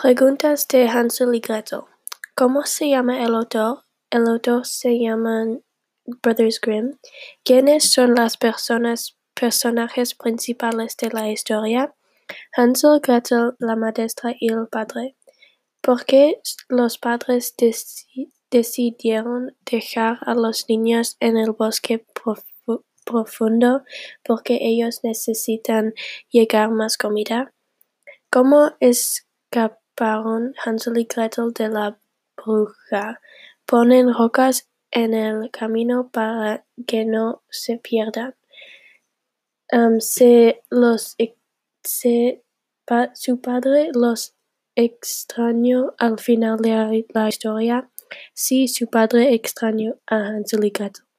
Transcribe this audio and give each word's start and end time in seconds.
Preguntas 0.00 0.68
de 0.68 0.86
Hansel 0.86 1.34
y 1.34 1.40
Gretel. 1.40 1.80
¿Cómo 2.36 2.62
se 2.62 2.88
llama 2.88 3.24
el 3.24 3.34
autor? 3.34 3.82
El 4.10 4.28
autor 4.28 4.64
se 4.64 4.96
llaman 4.96 5.64
Brothers 6.22 6.60
Grimm. 6.60 6.92
¿Quiénes 7.42 7.90
son 7.90 8.14
las 8.14 8.36
personas 8.36 9.18
personajes 9.34 10.14
principales 10.14 10.96
de 10.98 11.10
la 11.10 11.28
historia? 11.28 11.96
Hansel, 12.56 13.00
Gretel, 13.02 13.56
la 13.58 13.74
maestra 13.74 14.36
y 14.38 14.52
el 14.52 14.68
padre. 14.68 15.16
¿Por 15.80 16.04
qué 16.04 16.40
los 16.68 16.98
padres 16.98 17.56
decidieron 18.52 19.56
dejar 19.68 20.20
a 20.20 20.34
los 20.34 20.68
niños 20.68 21.16
en 21.18 21.36
el 21.36 21.50
bosque 21.50 22.06
profundo? 23.04 23.82
Porque 24.22 24.60
ellos 24.60 25.00
necesitan 25.02 25.92
llegar 26.30 26.70
más 26.70 26.96
comida. 26.96 27.52
¿Cómo 28.30 28.76
escaparon 29.98 30.54
Hansel 30.64 30.98
y 30.98 31.04
Gretel 31.04 31.52
de 31.52 31.68
la 31.68 31.98
bruja? 32.36 33.20
Ponen 33.66 34.14
rocas 34.14 34.68
en 34.92 35.12
el 35.12 35.50
camino 35.50 36.10
para 36.10 36.64
que 36.86 37.04
no 37.04 37.42
se 37.50 37.78
pierdan. 37.78 38.36
su 43.14 43.40
padre 43.40 43.90
los 43.92 44.36
extrañó 44.76 45.94
al 45.98 46.18
final 46.20 46.58
de 46.58 47.06
la 47.12 47.28
historia. 47.28 47.90
Sí, 48.34 48.68
su 48.68 48.86
padre 48.86 49.34
extrañó 49.34 49.96
a 50.06 50.16
Hansel 50.16 50.64
y 50.64 50.70
Gretel. 50.70 51.07